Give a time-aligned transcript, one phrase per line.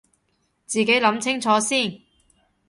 [0.65, 2.01] 自己諗清楚先